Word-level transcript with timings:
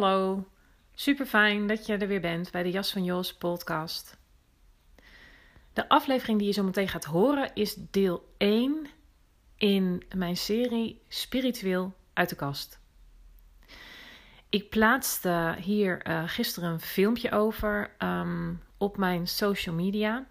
Hallo. 0.00 0.44
Super 0.94 1.26
fijn 1.26 1.66
dat 1.66 1.86
je 1.86 1.96
er 1.96 2.08
weer 2.08 2.20
bent 2.20 2.50
bij 2.50 2.62
de 2.62 2.70
Jas 2.70 2.92
van 2.92 3.04
Jos 3.04 3.34
podcast. 3.34 4.18
De 5.72 5.88
aflevering 5.88 6.38
die 6.38 6.46
je 6.46 6.52
zo 6.52 6.62
meteen 6.62 6.88
gaat 6.88 7.04
horen 7.04 7.50
is 7.54 7.76
deel 7.90 8.34
1 8.36 8.86
in 9.56 10.02
mijn 10.16 10.36
serie 10.36 11.02
Spiritueel 11.08 11.94
uit 12.12 12.28
de 12.28 12.36
kast. 12.36 12.80
Ik 14.48 14.70
plaatste 14.70 15.54
hier 15.60 16.08
uh, 16.08 16.22
gisteren 16.26 16.70
een 16.70 16.80
filmpje 16.80 17.30
over 17.30 17.90
um, 17.98 18.62
op 18.78 18.96
mijn 18.96 19.26
social 19.26 19.74
media, 19.74 20.26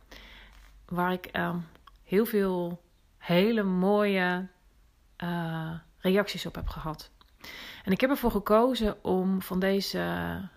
waar 0.86 1.12
ik 1.12 1.30
um, 1.38 1.66
heel 2.04 2.26
veel 2.26 2.82
hele 3.18 3.64
mooie 3.64 4.48
uh, 5.24 5.74
reacties 5.98 6.46
op 6.46 6.56
heb 6.56 6.68
gehad. 6.68 7.12
En 7.84 7.92
ik 7.92 8.02
heb 8.02 8.10
ervoor 8.10 8.32
gekozen 8.32 9.04
om 9.04 9.42
van, 9.42 9.60
deze, 9.60 10.02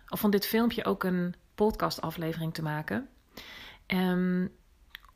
of 0.09 0.21
van 0.21 0.31
dit 0.31 0.47
filmpje 0.47 0.85
ook 0.85 1.05
een 1.05 1.35
podcastaflevering 1.55 2.55
te 2.55 2.63
maken. 2.63 3.09
Um, 3.87 4.53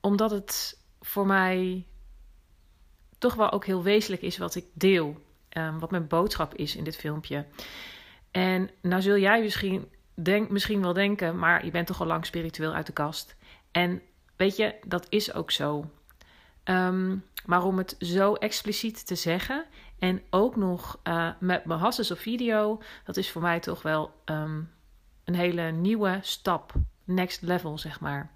omdat 0.00 0.30
het 0.30 0.78
voor 1.00 1.26
mij 1.26 1.86
toch 3.18 3.34
wel 3.34 3.50
ook 3.50 3.64
heel 3.64 3.82
wezenlijk 3.82 4.22
is 4.22 4.38
wat 4.38 4.54
ik 4.54 4.66
deel. 4.72 5.28
Um, 5.56 5.78
wat 5.78 5.90
mijn 5.90 6.06
boodschap 6.06 6.54
is 6.54 6.76
in 6.76 6.84
dit 6.84 6.96
filmpje. 6.96 7.46
En 8.30 8.70
nou 8.82 9.02
zul 9.02 9.18
jij 9.18 9.42
misschien, 9.42 9.88
denk, 10.14 10.50
misschien 10.50 10.80
wel 10.80 10.92
denken, 10.92 11.38
maar 11.38 11.64
je 11.64 11.70
bent 11.70 11.86
toch 11.86 12.00
al 12.00 12.06
lang 12.06 12.26
spiritueel 12.26 12.72
uit 12.72 12.86
de 12.86 12.92
kast. 12.92 13.36
En 13.70 14.02
weet 14.36 14.56
je, 14.56 14.74
dat 14.86 15.06
is 15.08 15.34
ook 15.34 15.50
zo. 15.50 15.90
Um, 16.64 17.24
maar 17.46 17.64
om 17.64 17.78
het 17.78 17.96
zo 17.98 18.34
expliciet 18.34 19.06
te 19.06 19.14
zeggen 19.14 19.64
en 19.98 20.22
ook 20.30 20.56
nog 20.56 21.00
uh, 21.04 21.30
met 21.38 21.64
mijn 21.64 21.80
hasses 21.80 22.10
op 22.10 22.18
video, 22.18 22.82
dat 23.04 23.16
is 23.16 23.30
voor 23.30 23.42
mij 23.42 23.60
toch 23.60 23.82
wel 23.82 24.14
um, 24.24 24.70
een 25.24 25.34
hele 25.34 25.70
nieuwe 25.70 26.18
stap, 26.22 26.72
next 27.04 27.42
level 27.42 27.78
zeg 27.78 28.00
maar. 28.00 28.30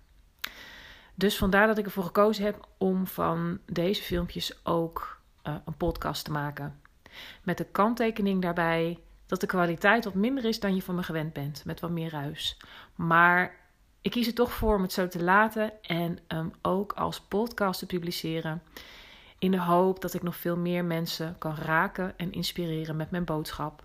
Dus 1.15 1.37
vandaar 1.39 1.67
dat 1.67 1.79
ik 1.79 1.85
ervoor 1.85 2.05
gekozen 2.05 2.45
heb 2.45 2.69
om 2.79 3.07
van 3.07 3.59
deze 3.67 4.03
filmpjes 4.03 4.65
ook 4.65 5.21
uh, 5.45 5.55
een 5.65 5.77
podcast 5.77 6.25
te 6.25 6.31
maken. 6.31 6.81
Met 7.43 7.59
de 7.59 7.65
kanttekening 7.65 8.43
daarbij 8.43 8.99
dat 9.27 9.41
de 9.41 9.47
kwaliteit 9.47 10.05
wat 10.05 10.15
minder 10.15 10.45
is 10.45 10.61
dan 10.61 10.75
je 10.75 10.83
van 10.83 10.95
me 10.95 11.03
gewend 11.03 11.33
bent, 11.33 11.65
met 11.65 11.81
wat 11.81 11.91
meer 11.91 12.11
ruis. 12.11 12.57
Maar 12.95 13.57
ik 14.05 14.11
kies 14.11 14.27
er 14.27 14.35
toch 14.35 14.53
voor 14.53 14.77
om 14.77 14.83
het 14.83 14.93
zo 14.93 15.09
te 15.09 15.23
laten 15.23 15.83
en 15.83 16.19
um, 16.29 16.53
ook 16.63 16.93
als 16.93 17.21
podcast 17.21 17.79
te 17.79 17.87
publiceren. 17.87 18.63
In 19.39 19.51
de 19.51 19.61
hoop 19.61 20.01
dat 20.01 20.15
ik 20.15 20.23
nog 20.23 20.37
veel 20.37 20.57
meer 20.57 20.85
mensen 20.85 21.39
kan 21.39 21.55
raken 21.55 22.19
en 22.19 22.33
inspireren 22.33 22.97
met 22.97 23.11
mijn 23.11 23.25
boodschap. 23.25 23.83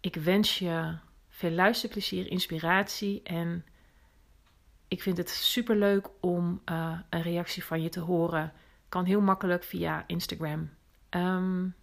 Ik 0.00 0.14
wens 0.14 0.58
je 0.58 0.96
veel 1.28 1.50
luisterplezier, 1.50 2.30
inspiratie 2.30 3.22
en 3.22 3.64
ik 4.88 5.02
vind 5.02 5.16
het 5.16 5.30
super 5.30 5.76
leuk 5.76 6.08
om 6.20 6.62
uh, 6.64 6.98
een 7.10 7.22
reactie 7.22 7.64
van 7.64 7.82
je 7.82 7.88
te 7.88 8.00
horen. 8.00 8.52
Kan 8.88 9.04
heel 9.04 9.20
makkelijk 9.20 9.64
via 9.64 10.04
Instagram. 10.06 10.70
Um, 11.10 11.74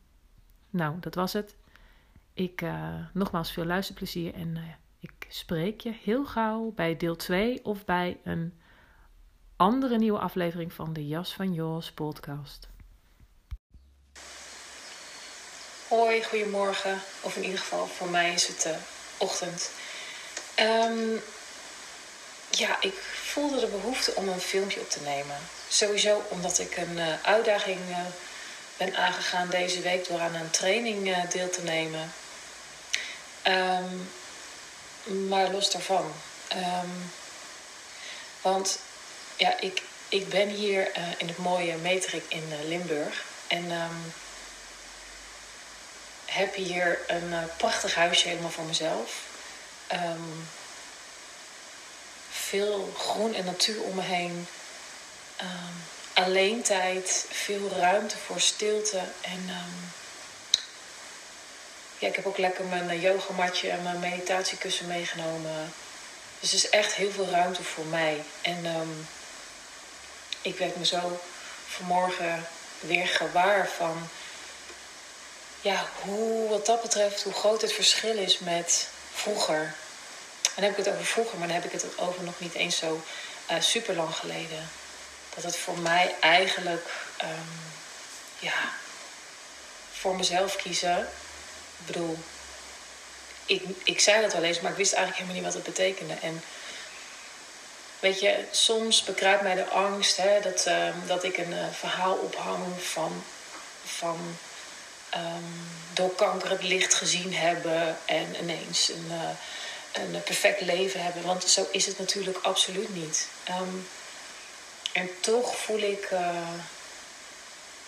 nou, 0.70 1.00
dat 1.00 1.16
was 1.16 1.34
het. 1.34 1.56
Ik 2.34 2.62
uh, 2.62 2.94
nogmaals 3.14 3.52
veel 3.52 3.66
luisterplezier 3.66 4.34
en 4.34 4.56
uh, 4.56 4.64
spreek 5.30 5.82
je 5.82 5.94
heel 6.04 6.26
gauw 6.26 6.72
bij 6.76 6.98
deel 6.98 7.16
2 7.16 7.66
of 7.66 7.86
bij 7.86 8.18
een 8.24 8.60
andere 9.56 9.98
nieuwe 9.98 10.20
aflevering 10.20 10.74
van 10.74 10.94
de 10.94 11.08
Jas 11.08 11.34
van 11.34 11.54
Jos 11.54 11.92
podcast. 11.92 12.68
Hoi, 15.88 16.24
goedemorgen. 16.24 17.00
Of 17.22 17.36
in 17.36 17.44
ieder 17.44 17.60
geval 17.60 17.86
voor 17.86 18.10
mij 18.10 18.34
is 18.34 18.48
het 18.48 18.66
uh, 18.68 18.76
ochtend. 19.18 19.72
Um, 20.60 21.22
ja, 22.50 22.82
ik 22.82 22.94
voelde 22.94 23.60
de 23.60 23.68
behoefte 23.68 24.16
om 24.16 24.28
een 24.28 24.40
filmpje 24.40 24.80
op 24.80 24.90
te 24.90 25.02
nemen. 25.02 25.38
Sowieso 25.68 26.22
omdat 26.30 26.60
ik 26.60 26.78
een 26.78 26.98
uh, 26.98 27.24
uitdaging 27.24 27.80
uh, 27.90 27.98
ben 28.78 28.96
aangegaan 28.96 29.50
deze 29.50 29.82
week 29.82 30.08
door 30.08 30.20
aan 30.20 30.36
een 30.36 30.50
training 30.50 31.24
deel 31.28 31.50
te 31.50 31.64
nemen. 31.64 32.12
Um, 33.48 34.10
maar 35.10 35.52
los 35.52 35.72
daarvan. 35.72 36.14
Um, 36.56 37.12
want 38.42 38.80
ja, 39.36 39.60
ik, 39.60 39.82
ik 40.10 40.30
ben 40.30 40.50
hier 40.50 40.92
in 41.18 41.28
het 41.28 41.38
mooie 41.38 41.76
Metrik 41.76 42.24
in 42.28 42.54
Limburg. 42.68 43.24
En 43.48 43.72
um, 43.72 44.14
heb 46.26 46.56
hier 46.56 47.00
een 47.08 47.34
prachtig 47.58 47.96
huisje 47.96 48.28
helemaal 48.28 48.50
voor 48.50 48.64
mezelf. 48.64 49.14
Um, 49.92 50.48
veel 52.30 52.94
groen 52.98 53.34
en 53.34 53.46
natuur 53.46 53.82
om 53.82 53.96
me 53.96 54.02
heen. 54.02 54.48
Alleen 56.14 56.62
tijd, 56.62 57.26
veel 57.30 57.70
ruimte 57.70 58.18
voor 58.18 58.40
stilte. 58.40 59.02
En 59.22 59.50
ja, 62.00 62.08
ik 62.08 62.16
heb 62.16 62.26
ook 62.26 62.38
lekker 62.38 62.66
mijn 62.66 62.90
eh, 62.90 63.02
yogamatje 63.02 63.70
en 63.70 63.84
mijn 63.84 64.00
meditatiekussen 64.00 64.88
meegenomen. 64.88 65.74
Dus 66.40 66.50
er 66.50 66.56
is 66.56 66.70
echt 66.70 66.94
heel 66.94 67.12
veel 67.12 67.30
ruimte 67.30 67.64
voor 67.64 67.86
mij. 67.86 68.24
En 68.42 68.66
um, 68.66 69.08
ik 70.42 70.58
werd 70.58 70.76
me 70.76 70.86
zo 70.86 71.20
vanmorgen 71.68 72.48
weer 72.80 73.08
gewaar 73.08 73.70
van 73.78 74.10
ja, 75.62 75.86
hoe 76.02 76.50
wat 76.50 76.66
dat 76.66 76.82
betreft, 76.82 77.24
hoe 77.24 77.34
groot 77.34 77.62
het 77.62 77.74
verschil 77.74 78.18
is 78.18 78.40
met 78.40 78.88
vroeger 79.14 79.76
dan 80.60 80.70
heb 80.70 80.78
ik 80.78 80.86
het 80.86 80.94
over 80.94 81.06
vroeger, 81.06 81.38
maar 81.38 81.48
dan 81.48 81.56
heb 81.56 81.66
ik 81.66 81.72
het 81.72 81.98
over 81.98 82.24
nog 82.24 82.40
niet 82.40 82.54
eens 82.54 82.78
zo 82.78 83.02
uh, 83.52 83.58
super 83.60 83.96
lang 83.96 84.16
geleden. 84.16 84.70
Dat 85.36 85.44
het 85.44 85.58
voor 85.58 85.78
mij 85.78 86.16
eigenlijk, 86.20 86.90
um, 87.22 87.72
ja, 88.40 88.72
voor 89.92 90.16
mezelf 90.16 90.56
kiezen. 90.56 91.10
Ik 91.80 91.86
bedoel, 91.86 92.18
ik, 93.46 93.64
ik 93.84 94.00
zei 94.00 94.22
dat 94.22 94.34
wel 94.34 94.44
eens, 94.44 94.60
maar 94.60 94.72
ik 94.72 94.78
wist 94.78 94.94
eigenlijk 94.94 95.22
helemaal 95.22 95.44
niet 95.44 95.54
wat 95.54 95.66
het 95.66 95.76
betekende. 95.76 96.14
En 96.14 96.44
weet 98.00 98.20
je, 98.20 98.46
soms 98.52 99.04
bekruipt 99.04 99.44
mij 99.44 99.56
de 99.56 99.70
angst 99.70 100.18
hè, 100.18 100.40
dat, 100.42 100.66
uh, 100.68 100.88
dat 101.08 101.24
ik 101.24 101.38
een 101.38 101.52
uh, 101.52 101.66
verhaal 101.72 102.16
ophang 102.16 102.82
van, 102.82 103.24
van 103.86 104.38
um, 105.16 105.70
door 105.94 106.16
kanker 106.16 106.50
het 106.50 106.64
licht 106.64 106.94
gezien 106.94 107.34
hebben 107.34 107.98
en 108.06 108.36
ineens 108.42 108.90
een 108.90 109.08
uh, 109.12 109.30
een 109.92 110.24
perfect 110.24 110.62
leven 110.62 111.04
hebben. 111.04 111.24
Want 111.24 111.44
zo 111.44 111.68
is 111.72 111.86
het 111.86 112.00
natuurlijk 112.00 112.38
absoluut 112.42 112.96
niet. 112.96 113.28
Um, 113.50 113.88
en 114.92 115.10
toch 115.20 115.58
voel 115.58 115.80
ik 115.80 116.10
uh, 116.12 116.20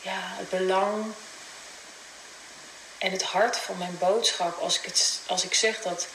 ja, 0.01 0.19
het 0.19 0.49
belang 0.49 1.13
en 3.01 3.12
het 3.12 3.24
hart 3.24 3.57
van 3.57 3.77
mijn 3.77 3.98
boodschap 4.00 4.59
als 4.59 4.77
ik, 4.77 4.86
het, 4.86 5.19
als 5.27 5.44
ik 5.44 5.53
zeg 5.53 5.81
dat 5.81 6.07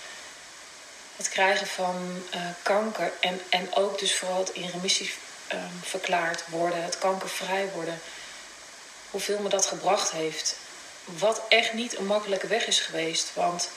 het 1.17 1.29
krijgen 1.29 1.67
van 1.67 2.23
uh, 2.35 2.41
kanker 2.63 3.13
en, 3.21 3.41
en 3.49 3.75
ook 3.75 3.99
dus 3.99 4.15
vooral 4.15 4.39
het 4.39 4.51
in 4.51 4.71
remissie 4.71 5.13
um, 5.53 5.81
verklaard 5.83 6.43
worden, 6.49 6.83
het 6.83 6.99
kankervrij 6.99 7.69
worden, 7.75 8.01
hoeveel 9.11 9.39
me 9.39 9.49
dat 9.49 9.67
gebracht 9.67 10.11
heeft. 10.11 10.57
Wat 11.05 11.41
echt 11.49 11.73
niet 11.73 11.99
een 11.99 12.07
makkelijke 12.07 12.47
weg 12.47 12.67
is 12.67 12.81
geweest. 12.81 13.31
Want 13.35 13.69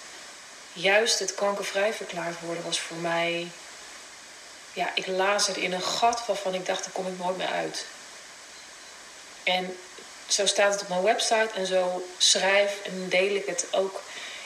juist 0.74 1.20
het 1.20 1.36
kankervrij 1.36 1.94
verklaard 1.94 2.40
worden 2.40 2.64
was 2.64 2.80
voor 2.80 2.98
mij. 2.98 3.48
Ja, 4.74 4.92
ik 4.94 5.08
er 5.48 5.58
in 5.58 5.74
een 5.74 5.82
gat 5.82 6.26
waarvan 6.26 6.54
ik 6.54 6.66
dacht, 6.66 6.84
daar 6.84 6.94
kom 6.94 7.08
ik 7.08 7.18
nooit 7.18 7.38
meer 7.38 7.48
uit. 7.48 7.86
En 9.44 9.78
zo 10.30 10.46
staat 10.46 10.74
het 10.74 10.82
op 10.82 10.90
mijn 10.90 11.04
website 11.04 11.50
en 11.56 11.66
zo 11.66 12.06
schrijf 12.18 12.82
en 12.84 13.10
deel 13.10 13.36
ik 13.36 13.46
het 13.46 13.66
ook 13.72 14.02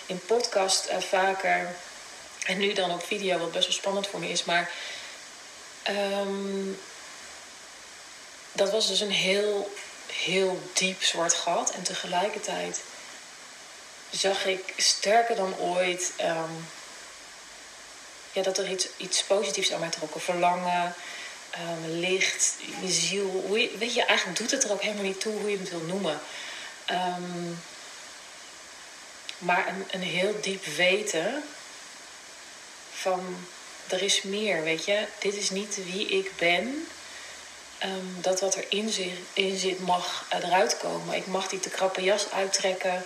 in 0.05 0.19
podcast 0.25 0.89
uh, 0.89 0.97
vaker. 0.97 1.75
En 2.43 2.57
nu 2.57 2.73
dan 2.73 2.91
op 2.91 3.05
video, 3.05 3.37
wat 3.37 3.51
best 3.51 3.67
wel 3.67 3.75
spannend 3.75 4.07
voor 4.07 4.19
me 4.19 4.29
is. 4.29 4.43
Maar 4.43 4.71
um, 5.89 6.79
dat 8.51 8.71
was 8.71 8.87
dus 8.87 8.99
een 8.99 9.11
heel, 9.11 9.73
heel 10.13 10.61
diep 10.73 11.03
zwart 11.03 11.33
gat. 11.33 11.71
En 11.71 11.83
tegelijkertijd 11.83 12.81
zag 14.09 14.45
ik 14.45 14.73
sterker 14.77 15.35
dan 15.35 15.57
ooit 15.57 16.13
um, 16.21 16.67
ja, 18.31 18.41
dat 18.41 18.57
er 18.57 18.69
iets, 18.69 18.87
iets 18.97 19.23
positiefs 19.23 19.71
aan 19.71 19.79
mij 19.79 19.89
trok. 19.89 20.11
Verlangen, 20.17 20.95
um, 21.57 21.99
licht, 21.99 22.55
je 22.81 22.91
ziel. 22.91 23.43
Hoe 23.47 23.69
weet 23.77 23.93
je, 23.93 24.05
eigenlijk 24.05 24.39
doet 24.39 24.51
het 24.51 24.63
er 24.63 24.71
ook 24.71 24.81
helemaal 24.81 25.03
niet 25.03 25.21
toe 25.21 25.39
hoe 25.39 25.51
je 25.51 25.57
het 25.57 25.69
wil 25.69 25.79
noemen. 25.87 26.19
Um, 26.91 27.61
maar 29.37 29.67
een, 29.67 29.85
een 29.91 30.07
heel 30.07 30.35
diep 30.41 30.65
weten 30.65 31.43
van 32.93 33.45
er 33.87 34.01
is 34.01 34.21
meer, 34.21 34.63
weet 34.63 34.85
je. 34.85 35.05
Dit 35.19 35.35
is 35.35 35.49
niet 35.49 35.79
wie 35.85 36.07
ik 36.07 36.31
ben. 36.37 36.87
Um, 37.83 38.17
dat 38.21 38.39
wat 38.39 38.55
erin 38.55 38.89
zit, 38.89 39.17
in 39.33 39.57
zit 39.57 39.79
mag 39.79 40.25
eruit 40.29 40.77
komen. 40.77 41.15
Ik 41.15 41.27
mag 41.27 41.47
die 41.47 41.59
te 41.59 41.69
krappe 41.69 42.01
jas 42.01 42.31
uittrekken. 42.31 43.05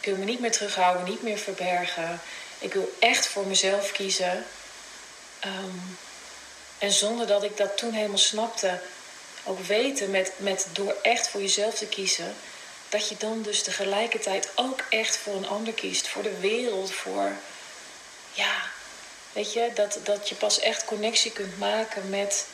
Ik 0.00 0.10
wil 0.10 0.16
me 0.16 0.24
niet 0.24 0.40
meer 0.40 0.52
terughouden, 0.52 1.04
niet 1.04 1.22
meer 1.22 1.38
verbergen. 1.38 2.20
Ik 2.58 2.72
wil 2.72 2.96
echt 2.98 3.26
voor 3.26 3.46
mezelf 3.46 3.92
kiezen. 3.92 4.46
Um, 5.46 5.98
en 6.78 6.92
zonder 6.92 7.26
dat 7.26 7.42
ik 7.42 7.56
dat 7.56 7.76
toen 7.76 7.92
helemaal 7.92 8.18
snapte, 8.18 8.80
ook 9.44 9.60
weten 9.60 10.10
met, 10.10 10.32
met 10.36 10.66
door 10.72 10.96
echt 11.02 11.28
voor 11.28 11.40
jezelf 11.40 11.74
te 11.74 11.86
kiezen, 11.86 12.34
dat 12.88 13.08
je 13.08 13.16
dan 13.18 13.42
dus 13.42 13.62
tegelijkertijd 13.62 14.48
ook 14.54 14.80
echt 14.90 15.16
voor 15.16 15.34
een 15.34 15.48
ander 15.48 15.72
kiest, 15.72 16.08
voor 16.08 16.22
de 16.22 16.38
wereld, 16.40 16.92
voor 16.92 17.32
ja, 18.32 18.62
weet 19.32 19.52
je, 19.52 19.70
dat, 19.74 19.98
dat 20.02 20.28
je 20.28 20.34
pas 20.34 20.60
echt 20.60 20.84
connectie 20.84 21.30
kunt 21.30 21.58
maken 21.58 22.10
met 22.10 22.46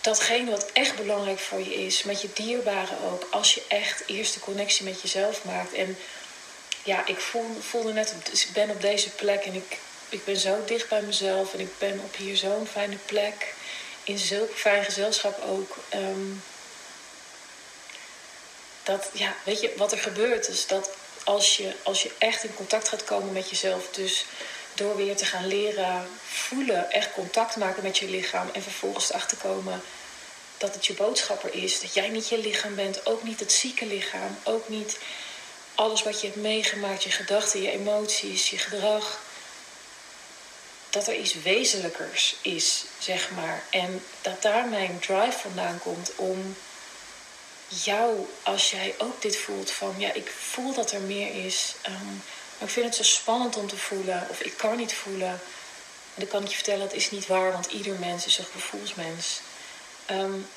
datgene 0.00 0.50
wat 0.50 0.72
echt 0.72 0.96
belangrijk 0.96 1.38
voor 1.38 1.58
je 1.58 1.74
is, 1.74 2.02
met 2.02 2.20
je 2.20 2.28
dierbaren 2.32 3.00
ook, 3.00 3.26
als 3.30 3.54
je 3.54 3.62
echt 3.68 4.02
eerst 4.06 4.34
de 4.34 4.40
connectie 4.40 4.84
met 4.84 5.02
jezelf 5.02 5.44
maakt. 5.44 5.72
En 5.72 5.98
ja, 6.84 7.06
ik 7.06 7.20
voel, 7.20 7.60
voelde 7.60 7.92
net, 7.92 8.14
ik 8.32 8.48
ben 8.52 8.70
op 8.70 8.80
deze 8.80 9.10
plek 9.10 9.44
en 9.44 9.54
ik, 9.54 9.78
ik 10.08 10.24
ben 10.24 10.36
zo 10.36 10.64
dicht 10.66 10.88
bij 10.88 11.02
mezelf 11.02 11.54
en 11.54 11.60
ik 11.60 11.78
ben 11.78 12.00
op 12.04 12.16
hier 12.16 12.36
zo'n 12.36 12.66
fijne 12.66 12.96
plek, 12.96 13.54
in 14.04 14.18
zulk 14.18 14.50
fijn 14.54 14.84
gezelschap 14.84 15.42
ook. 15.42 15.76
Ehm, 15.88 16.32
dat, 18.82 19.10
ja, 19.12 19.34
weet 19.44 19.60
je, 19.60 19.72
wat 19.76 19.92
er 19.92 19.98
gebeurt 19.98 20.48
is 20.48 20.66
dat 20.66 20.90
als 21.24 21.56
je, 21.56 21.74
als 21.82 22.02
je 22.02 22.10
echt 22.18 22.44
in 22.44 22.54
contact 22.54 22.88
gaat 22.88 23.04
komen 23.04 23.32
met 23.32 23.50
jezelf, 23.50 23.88
dus 23.90 24.24
door 24.74 24.96
weer 24.96 25.16
te 25.16 25.24
gaan 25.24 25.46
leren 25.46 26.08
voelen, 26.26 26.90
echt 26.90 27.12
contact 27.12 27.56
maken 27.56 27.82
met 27.82 27.98
je 27.98 28.08
lichaam 28.08 28.48
en 28.52 28.62
vervolgens 28.62 29.10
erachter 29.10 29.36
komen 29.36 29.82
dat 30.58 30.74
het 30.74 30.86
je 30.86 30.94
boodschapper 30.94 31.54
is, 31.54 31.80
dat 31.80 31.94
jij 31.94 32.08
niet 32.08 32.28
je 32.28 32.38
lichaam 32.38 32.74
bent, 32.74 33.06
ook 33.06 33.22
niet 33.22 33.40
het 33.40 33.52
zieke 33.52 33.86
lichaam, 33.86 34.38
ook 34.42 34.68
niet 34.68 34.98
alles 35.74 36.02
wat 36.02 36.20
je 36.20 36.26
hebt 36.26 36.40
meegemaakt, 36.40 37.02
je 37.02 37.10
gedachten, 37.10 37.62
je 37.62 37.70
emoties, 37.70 38.50
je 38.50 38.58
gedrag. 38.58 39.20
Dat 40.96 41.06
er 41.06 41.14
iets 41.14 41.34
wezenlijkers 41.34 42.36
is, 42.42 42.84
zeg 42.98 43.30
maar. 43.30 43.62
En 43.70 44.02
dat 44.20 44.42
daar 44.42 44.68
mijn 44.68 44.98
drive 44.98 45.38
vandaan 45.38 45.78
komt 45.78 46.12
om 46.16 46.56
jou, 47.68 48.28
als 48.42 48.70
jij 48.70 48.94
ook 48.98 49.22
dit 49.22 49.36
voelt 49.36 49.70
van 49.70 49.94
ja, 49.98 50.12
ik 50.12 50.30
voel 50.38 50.74
dat 50.74 50.92
er 50.92 51.00
meer 51.00 51.44
is. 51.44 51.74
Um, 51.88 52.22
maar 52.58 52.68
ik 52.68 52.74
vind 52.74 52.86
het 52.86 52.94
zo 52.94 53.02
spannend 53.02 53.56
om 53.56 53.68
te 53.68 53.76
voelen, 53.76 54.26
of 54.30 54.40
ik 54.40 54.56
kan 54.56 54.76
niet 54.76 54.94
voelen. 54.94 55.28
En 55.28 55.40
dan 56.14 56.26
kan 56.26 56.42
ik 56.42 56.48
je 56.48 56.54
vertellen, 56.54 56.80
dat 56.80 56.92
is 56.92 57.10
niet 57.10 57.26
waar, 57.26 57.52
want 57.52 57.66
ieder 57.66 57.98
mens 57.98 58.26
is 58.26 58.38
een 58.38 58.44
gevoelsmens. 58.52 59.40
Um, 60.10 60.48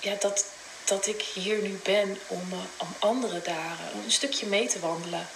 ja, 0.00 0.14
dat, 0.20 0.44
dat 0.84 1.06
ik 1.06 1.22
hier 1.22 1.58
nu 1.58 1.80
ben 1.82 2.18
om, 2.26 2.52
uh, 2.52 2.58
om 2.76 2.94
andere 2.98 3.42
dagen 3.42 3.86
een 4.04 4.12
stukje 4.12 4.46
mee 4.46 4.68
te 4.68 4.80
wandelen. 4.80 5.28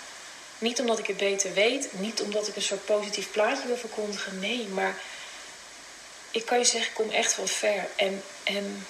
Niet 0.61 0.81
omdat 0.81 0.99
ik 0.99 1.07
het 1.07 1.17
beter 1.17 1.53
weet, 1.53 1.89
niet 1.93 2.23
omdat 2.23 2.49
ik 2.49 2.57
een 2.57 2.63
soort 2.63 2.85
positief 2.85 3.31
plaatje 3.31 3.67
wil 3.67 3.77
verkondigen. 3.77 4.39
Nee, 4.39 4.69
maar 4.69 4.95
ik 6.31 6.47
kan 6.47 6.59
je 6.59 6.65
zeggen, 6.65 6.91
ik 6.91 6.95
kom 6.95 7.11
echt 7.11 7.37
wel 7.37 7.47
ver. 7.47 7.89
En, 7.97 8.23
en 8.43 8.87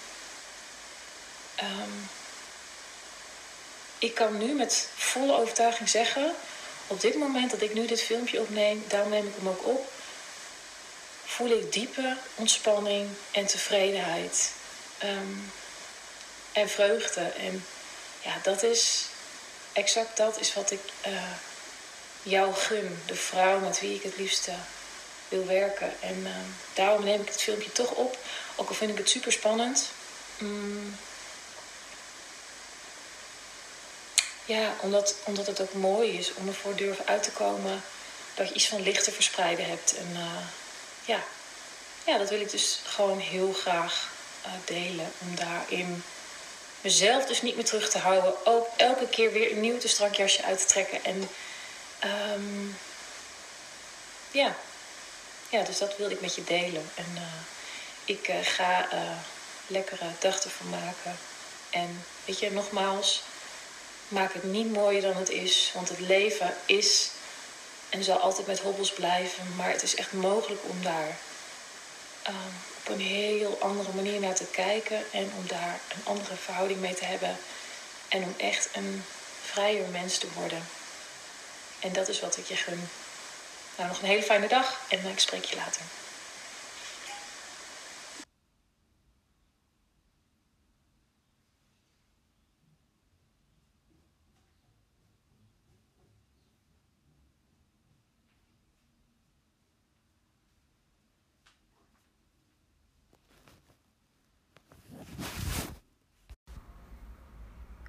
um, 1.61 2.09
ik 3.99 4.15
kan 4.15 4.39
nu 4.39 4.53
met 4.53 4.89
volle 4.97 5.37
overtuiging 5.37 5.89
zeggen, 5.89 6.35
op 6.87 7.01
dit 7.01 7.15
moment 7.15 7.51
dat 7.51 7.63
ik 7.63 7.75
nu 7.75 7.87
dit 7.87 8.03
filmpje 8.03 8.41
opneem, 8.41 8.85
daarom 8.89 9.11
neem 9.11 9.27
ik 9.27 9.35
hem 9.37 9.49
ook 9.49 9.67
op, 9.67 9.93
voel 11.25 11.51
ik 11.51 11.73
diepe 11.73 12.17
ontspanning 12.35 13.09
en 13.31 13.47
tevredenheid. 13.47 14.51
Um, 15.05 15.53
en 16.53 16.69
vreugde. 16.69 17.21
En 17.21 17.65
ja, 18.23 18.39
dat 18.43 18.63
is 18.63 19.05
exact 19.73 20.17
dat 20.17 20.41
is 20.41 20.55
wat 20.55 20.71
ik 20.71 20.81
uh, 21.07 21.23
jou 22.23 22.55
gun. 22.55 22.99
De 23.07 23.15
vrouw 23.15 23.59
met 23.59 23.81
wie 23.81 23.95
ik 23.95 24.03
het 24.03 24.17
liefste 24.17 24.53
wil 25.29 25.47
werken. 25.47 25.93
En 26.01 26.19
uh, 26.21 26.31
daarom 26.75 27.05
neem 27.05 27.21
ik 27.21 27.29
het 27.29 27.43
filmpje 27.43 27.73
toch 27.73 27.91
op. 27.91 28.19
Ook 28.57 28.69
al 28.69 28.75
vind 28.75 28.91
ik 28.91 28.99
het 28.99 29.09
super 29.09 29.33
spannend. 29.33 29.91
Mm. 30.39 30.97
Ja, 34.45 34.75
omdat, 34.81 35.15
omdat 35.25 35.47
het 35.47 35.61
ook 35.61 35.73
mooi 35.73 36.19
is 36.19 36.35
om 36.35 36.49
ervoor 36.49 36.77
durven 36.77 37.07
uit 37.07 37.23
te 37.23 37.31
komen 37.31 37.83
dat 38.35 38.49
je 38.49 38.55
iets 38.55 38.69
van 38.69 38.83
licht 38.83 39.05
te 39.05 39.13
verspreiden 39.13 39.69
hebt. 39.69 39.97
En 39.97 40.09
uh, 40.13 40.47
ja. 41.05 41.23
ja, 42.07 42.19
dat 42.19 42.31
wil 42.31 42.41
ik 42.41 42.51
dus 42.51 42.81
gewoon 42.85 43.19
heel 43.19 43.53
graag 43.53 44.11
uh, 44.47 44.53
delen. 44.65 45.13
Om 45.19 45.37
daarin 45.37 46.03
mezelf 46.81 47.27
dus 47.27 47.43
niet 47.43 47.57
meer 47.57 47.65
terug 47.65 47.91
te 47.91 47.99
houden. 47.99 48.47
Ook 48.47 48.67
elke 48.77 49.09
keer 49.09 49.33
weer 49.33 49.53
een 49.53 49.61
nieuw 49.61 49.79
te 49.79 49.89
strak 49.89 50.15
jasje 50.15 50.43
uit 50.43 50.59
te 50.59 50.67
trekken. 50.67 51.05
En 51.05 51.29
um, 52.05 52.77
ja. 54.31 54.57
ja, 55.49 55.63
dus 55.63 55.79
dat 55.79 55.97
wilde 55.97 56.15
ik 56.15 56.21
met 56.21 56.35
je 56.35 56.45
delen. 56.45 56.91
En 56.95 57.13
uh, 57.15 57.23
ik 58.05 58.29
uh, 58.29 58.37
ga 58.43 58.93
uh, 58.93 59.01
lekkere 59.67 60.07
dag 60.19 60.45
ervan 60.45 60.69
maken. 60.69 61.19
En 61.71 62.05
weet 62.25 62.39
je, 62.39 62.51
nogmaals, 62.51 63.23
maak 64.09 64.33
het 64.33 64.45
niet 64.45 64.73
mooier 64.73 65.03
dan 65.03 65.17
het 65.17 65.31
is. 65.31 65.71
Want 65.75 65.89
het 65.89 66.01
leven 66.01 66.55
is 66.67 67.11
en 67.89 68.05
zal 68.05 68.19
altijd 68.19 68.47
met 68.47 68.61
hobbels 68.61 68.93
blijven. 68.93 69.57
Maar 69.57 69.71
het 69.71 69.83
is 69.83 69.95
echt 69.95 70.13
mogelijk 70.13 70.61
om 70.67 70.83
daar 70.83 71.17
um, 72.29 72.55
op 72.81 72.89
een 72.89 73.01
heel 73.01 73.59
andere 73.61 73.93
manier 73.93 74.21
naar 74.21 74.35
te 74.35 74.47
kijken. 74.47 75.13
En 75.13 75.33
om 75.37 75.47
daar 75.47 75.81
een 75.95 76.05
andere 76.05 76.35
verhouding 76.35 76.81
mee 76.81 76.95
te 76.95 77.05
hebben. 77.05 77.37
En 78.09 78.23
om 78.23 78.35
echt 78.37 78.69
een 78.73 79.05
vrijer 79.43 79.89
mens 79.89 80.19
te 80.19 80.27
worden. 80.35 80.67
En 81.81 81.93
dat 81.93 82.09
is 82.09 82.21
wat 82.21 82.37
ik 82.37 82.45
je 82.45 82.57
gun. 82.57 82.89
Nou, 83.77 83.89
nog 83.89 84.01
een 84.03 84.09
hele 84.09 84.23
fijne 84.23 84.49
dag 84.49 84.81
en 84.89 85.07
ik 85.07 85.19
spreek 85.19 85.45
je 85.45 85.57
later. 85.57 85.83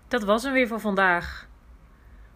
Dat 0.08 0.24
was 0.24 0.44
hem 0.44 0.54
weer 0.54 0.68
voor 0.68 0.80
vandaag. 0.80 1.48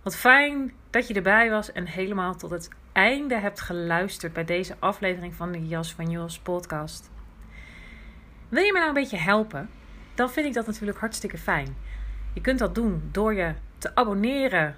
Wat 0.04 0.16
fijn 0.16 0.74
dat 0.96 1.08
je 1.08 1.14
erbij 1.14 1.50
was 1.50 1.72
en 1.72 1.86
helemaal 1.86 2.36
tot 2.36 2.52
het 2.52 2.70
einde 2.92 3.40
hebt 3.40 3.62
geluisterd 3.62 4.34
bij 4.34 4.46
deze 4.46 4.76
aflevering 4.80 5.36
van 5.36 5.52
de 5.52 5.68
Jas 5.68 5.94
van 5.94 6.10
Jos 6.10 6.40
podcast. 6.40 7.12
Wil 8.50 8.64
je 8.64 8.72
me 8.72 8.78
nou 8.78 8.88
een 8.88 9.02
beetje 9.02 9.18
helpen? 9.18 9.70
Dan 10.14 10.30
vind 10.30 10.46
ik 10.46 10.54
dat 10.54 10.66
natuurlijk 10.66 10.98
hartstikke 10.98 11.38
fijn. 11.38 11.76
Je 12.34 12.42
kunt 12.42 12.60
dat 12.60 12.76
doen 12.76 13.10
door 13.12 13.34
je 13.34 13.54
te 13.78 13.96
abonneren 13.96 14.76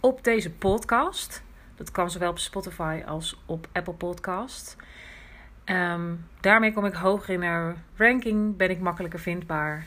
op 0.00 0.24
deze 0.24 0.50
podcast. 0.50 1.42
Dat 1.74 1.90
kan 1.90 2.10
zowel 2.10 2.30
op 2.30 2.38
Spotify 2.38 3.02
als 3.06 3.42
op 3.46 3.68
Apple 3.72 3.94
Podcast. 3.94 4.76
Um, 5.64 6.26
daarmee 6.40 6.72
kom 6.72 6.84
ik 6.84 6.94
hoger 6.94 7.34
in 7.34 7.40
de 7.40 7.74
ranking, 7.96 8.56
ben 8.56 8.70
ik 8.70 8.80
makkelijker 8.80 9.20
vindbaar. 9.20 9.86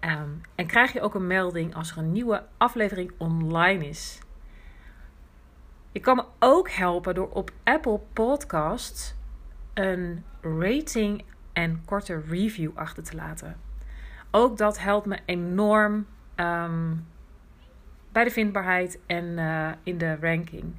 Um, 0.00 0.40
en 0.54 0.66
krijg 0.66 0.92
je 0.92 1.00
ook 1.00 1.14
een 1.14 1.26
melding 1.26 1.74
als 1.74 1.90
er 1.90 1.98
een 1.98 2.12
nieuwe 2.12 2.42
aflevering 2.56 3.12
online 3.18 3.88
is. 3.88 4.24
Je 5.96 6.02
kan 6.02 6.16
me 6.16 6.24
ook 6.38 6.70
helpen 6.70 7.14
door 7.14 7.28
op 7.28 7.50
Apple 7.64 8.00
Podcasts 8.12 9.14
een 9.74 10.24
rating 10.40 11.24
en 11.52 11.82
korte 11.84 12.22
review 12.28 12.70
achter 12.74 13.02
te 13.02 13.16
laten. 13.16 13.56
Ook 14.30 14.56
dat 14.58 14.78
helpt 14.78 15.06
me 15.06 15.18
enorm 15.24 16.06
ehm, 16.34 16.94
bij 18.12 18.24
de 18.24 18.30
vindbaarheid 18.30 18.98
en 19.06 19.24
uh, 19.24 19.70
in 19.82 19.98
de 19.98 20.16
ranking. 20.20 20.74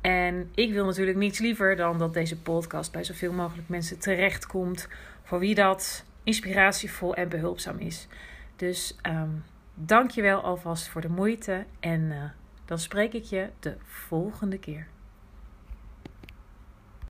En 0.00 0.50
ik 0.54 0.72
wil 0.72 0.84
natuurlijk 0.84 1.18
niets 1.18 1.38
liever 1.38 1.76
dan 1.76 1.98
dat 1.98 2.14
deze 2.14 2.40
podcast 2.40 2.92
bij 2.92 3.04
zoveel 3.04 3.32
mogelijk 3.32 3.68
mensen 3.68 3.98
terechtkomt. 3.98 4.88
Voor 5.22 5.38
wie 5.38 5.54
dat 5.54 6.04
inspiratievol 6.22 7.14
en 7.14 7.28
behulpzaam 7.28 7.78
is. 7.78 8.08
Dus 8.56 8.98
um, 9.06 9.44
dank 9.74 10.10
je 10.10 10.22
wel 10.22 10.40
alvast 10.40 10.88
voor 10.88 11.00
de 11.00 11.08
moeite. 11.08 11.64
En 11.80 12.00
uh, 12.00 12.24
dan 12.70 12.78
spreek 12.78 13.12
ik 13.12 13.24
je 13.24 13.48
de 13.60 13.76
volgende 13.84 14.58
keer. 14.58 14.86